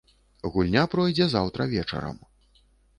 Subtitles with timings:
[0.55, 2.21] Гульня пройдзе заўтра вечарам.